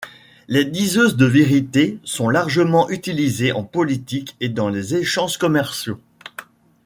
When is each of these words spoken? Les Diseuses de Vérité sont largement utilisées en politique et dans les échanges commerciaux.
Les 0.47 0.65
Diseuses 0.65 1.15
de 1.15 1.27
Vérité 1.27 1.99
sont 2.03 2.27
largement 2.27 2.89
utilisées 2.89 3.51
en 3.51 3.63
politique 3.63 4.35
et 4.39 4.49
dans 4.49 4.67
les 4.69 4.95
échanges 4.95 5.37
commerciaux. 5.37 5.99